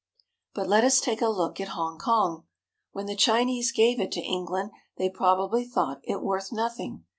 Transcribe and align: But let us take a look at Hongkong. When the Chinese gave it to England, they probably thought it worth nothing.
But 0.55 0.67
let 0.67 0.83
us 0.83 0.99
take 0.99 1.21
a 1.21 1.29
look 1.29 1.61
at 1.61 1.75
Hongkong. 1.77 2.45
When 2.91 3.05
the 3.05 3.15
Chinese 3.15 3.71
gave 3.71 3.99
it 3.99 4.11
to 4.13 4.19
England, 4.21 4.71
they 4.97 5.11
probably 5.11 5.63
thought 5.63 5.99
it 6.01 6.23
worth 6.23 6.51
nothing. 6.51 7.05